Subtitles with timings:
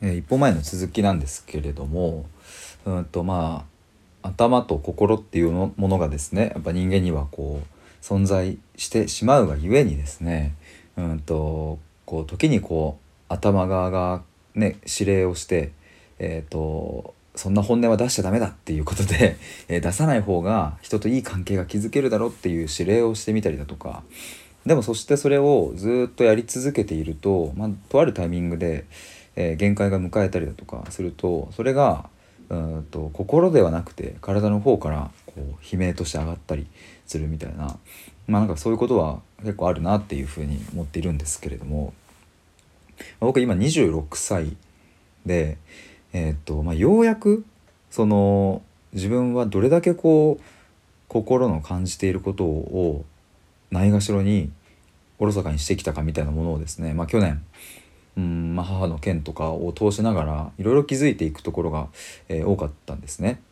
[0.00, 2.26] えー、一歩前の続きなんですけれども
[2.84, 3.64] うんとま
[4.22, 10.54] あ頭と心っていうものがですねやっぱ人間にはこう存在してしまうがゆえにですね
[10.96, 14.22] うんとこう時にこう頭側が
[14.54, 15.72] ね指令をして、
[16.18, 19.36] えーと、そんな本音は出しちゃダメだっていうことで、
[19.68, 24.02] え、出さない方が人といい関係が築けるだろうっていう指令をしてみたりだとか
[24.64, 28.84] でもそしてそれをずっとやり続けていると、まあ、とあるタイミングで、
[29.36, 32.08] えー、限界が迎えたりだとかするとそれが
[32.48, 36.66] うんと心ではなくて体の方からこう悲鳴として上がったり
[37.06, 37.76] するみたいな
[38.26, 41.92] まあなんかそういうことは結構あるなっていうふうに思っているんですけれども
[43.20, 44.56] 僕今26歳
[45.26, 45.58] で、
[46.12, 47.44] えー、とまあ、ようやく
[47.90, 48.62] その
[48.92, 50.44] 自分はどれだけこう
[51.08, 53.04] 心の感じていることを
[53.70, 54.50] ないがしろに
[55.18, 57.42] おろそかにしてきたかみたいなものをですね、まあ、去年
[58.16, 61.88] うんまあ、母の件とかを通しながらいろいろ気づいていくところが、
[62.28, 63.42] えー、多かったんですね。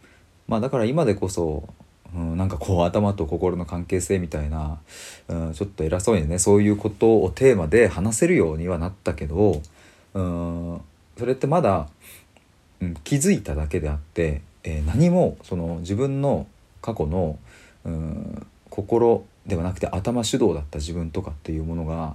[0.49, 1.69] まあ、だから今でこそ、
[2.15, 4.79] うん、なんかこう頭と心の関係性みたいな、
[5.29, 9.61] うん、ちょっと偉そうにねそういうことをテーマで話せるようにはなったけど、
[10.15, 10.81] うん、
[11.19, 11.89] それってまだ、
[12.81, 16.47] うん、気づいただけであって、えー、何もその自分の
[16.81, 17.39] 過去の、
[17.85, 22.15] うん、心ではなくて頭主導だった自分とかっていうものが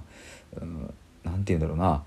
[1.24, 2.02] 何、うん、て言うんだろうな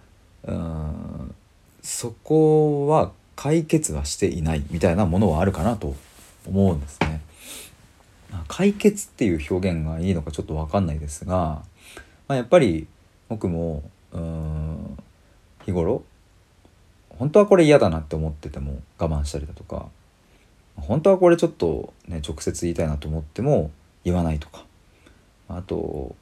[0.45, 1.35] うん
[1.81, 5.95] そこは解決はしていないみたいなものはあるかなと
[6.47, 7.21] 思うんですね。
[8.47, 11.61] 解決っていう表現がいいのかちょっと分かんないですが、
[12.27, 12.87] まあ、やっぱり
[13.29, 14.97] 僕もうん
[15.65, 16.03] 日頃
[17.09, 19.87] 本当はこれ嫌だなって思ってても我慢したりだとか
[20.75, 23.71] 本当はこれちょっとね直接言いたいなと思っても
[24.03, 24.65] 言わないとか
[25.47, 26.15] あと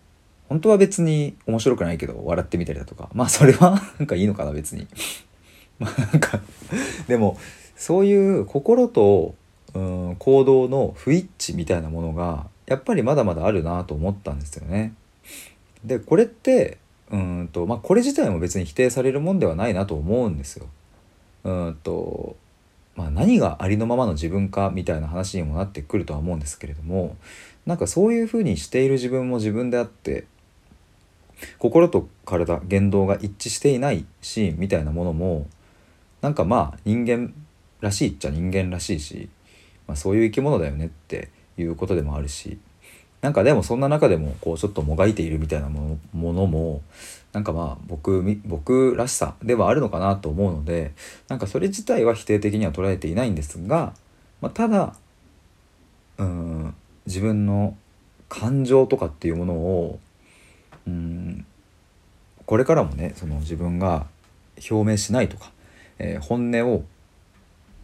[0.52, 4.86] 本当は別に面白くないけど笑ってみたりだとかまあそれは なんかいいのかな別に
[5.80, 6.42] まあなんか
[7.08, 7.38] でも
[7.78, 9.34] そういう心と
[9.74, 14.94] うん行動の不一致みたいなものがやっぱりまだまだあるなと思ったんですよね。
[15.86, 16.80] でこれって
[17.12, 20.66] うんとまあこれ自体も別に否定されるもんではないなと思うんですよ。
[21.46, 22.36] うんと
[22.98, 27.16] まあ、何がありのままの自分かみたいな話にもなってくるとは思うんですけれども
[27.66, 30.26] なんかそういうふうにしている自分も自分であって
[31.58, 35.48] 心と体言動が一致していないシーンみたいなものも
[36.22, 37.34] なんかまあ人間
[37.82, 39.30] らしいっちゃ人間らしいし、
[39.88, 42.60] まあ、そういう生き物だよねっていうことでもあるし
[43.22, 46.82] なんかでもそんな中でもこうちょっともがいているみたいなものものも
[47.34, 50.94] なんかまあ僕僕らしさではあるのかなと思うので
[51.28, 53.94] なんかそれ自体は否定的には捉えていないんですが、
[54.42, 54.96] まあ、ただ
[56.18, 56.76] うん
[57.06, 57.76] 自分の
[58.28, 60.00] 感情とかっていうものを
[60.88, 61.21] うん
[62.52, 64.08] これからもねその自分が
[64.70, 65.54] 表明しないとか、
[66.00, 66.84] えー、本音を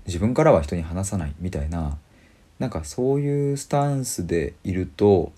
[0.06, 1.98] 自分からは人に話さないみたいな
[2.60, 5.32] なんかそういうスタンスでいると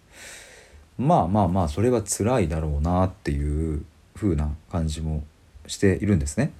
[0.97, 3.85] まあまあまあそれは辛いだろうなっていう
[4.15, 5.23] 風な感じも
[5.67, 6.51] しているんですね。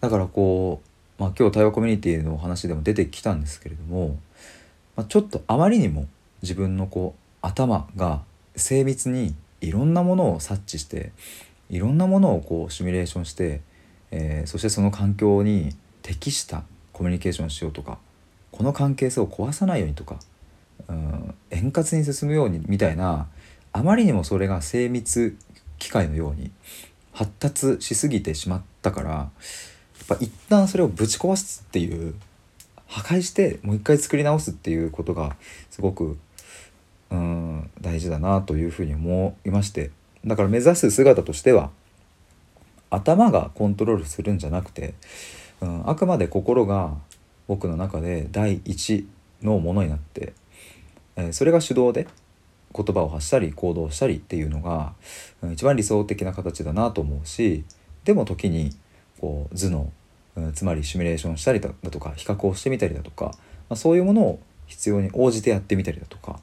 [0.00, 0.80] だからこ
[1.18, 4.16] う、まあ、今日対話コミュニティのお話でも出てきたんですけれども、
[4.94, 6.06] まあ、ちょっとあまりにも
[6.42, 8.22] 自分のこう頭が
[8.54, 11.12] 精密にいろんなものを察知して
[11.70, 13.62] いろんなものをこうシミュレーションして、
[14.10, 17.98] えー、そしてその環境に適したコミュニケーションしようとか
[18.52, 20.20] この関係性を壊さないようにとか
[20.88, 23.28] うん円滑に進むようにみたいな
[23.72, 25.36] あまりにもそれが精密
[25.78, 26.50] 機械のように
[27.12, 29.30] 発達しすぎてしまったからや
[30.04, 32.14] っぱ一旦それをぶち壊すっていう
[32.86, 35.36] 破壊してもう一回作り直すっていうことが
[35.70, 36.18] すごく
[37.10, 37.43] うん
[37.84, 39.90] 大事だなというふうに思いまして
[40.24, 41.70] だから目指す姿としては
[42.90, 44.94] 頭がコントロールするんじゃなくて、
[45.60, 46.94] うん、あくまで心が
[47.46, 49.06] 僕の中で第一
[49.42, 50.32] のものになって、
[51.16, 52.06] えー、それが主導で
[52.74, 54.94] 言葉を発したり行動したりっていうのが、
[55.42, 57.64] うん、一番理想的な形だなと思うし
[58.04, 58.70] でも時に
[59.20, 59.92] こう図の、
[60.36, 63.32] うん、つまりシミュレーションしたりだとか比較をしてみたりだとか、ま
[63.70, 66.40] あ、そういうものを必要に応じてやってみたりだとか、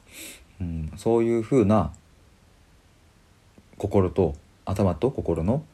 [0.62, 1.92] うん、そういうふうな
[3.78, 5.64] 心と頭と心の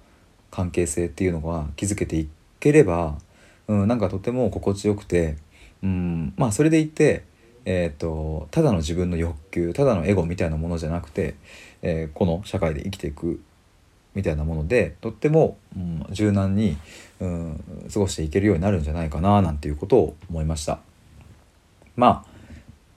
[0.51, 3.19] 関係性っていうのが築けていければ、
[3.67, 5.37] うん、なんかとても心地よくて、
[5.83, 7.25] うん、まあそれでいて、
[7.67, 11.35] えーと、ただの自分の欲求ただのエゴみたいなものじゃなくて、
[11.83, 13.43] えー、この社会で生きていく
[14.15, 16.79] みたいなものでとっても、うん、柔軟に、
[17.21, 20.81] うん、過ごしていけるようになるんじゃないかななんていうことを思いました。
[21.95, 22.39] まあ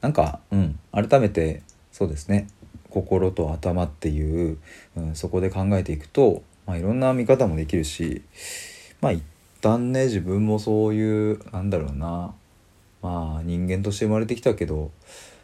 [0.02, 1.62] なんか、うん、改めて
[2.02, 2.48] そうですね。
[2.90, 4.58] 心と頭っていう、
[4.96, 8.24] うん、そこで考えていくと、まあ、いろんな見方もできるし
[9.02, 9.24] まあ一
[9.62, 12.34] 旦ね自分もそういうなんだろうな
[13.04, 14.90] まあ人間として生まれてきたけど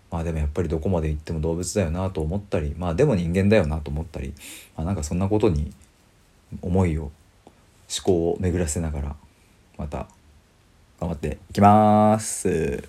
[0.10, 4.34] まあでもやっぱりどこまで行っても動物だよなと思ったりまあでも人間だよなと思ったり、
[4.76, 5.72] まあ、なんかそんなことに
[6.64, 7.12] 思いを思
[8.04, 9.16] 考を巡らせながら
[9.78, 10.08] また
[11.00, 12.84] 頑張っていきます。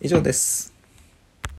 [0.00, 0.75] 以上です。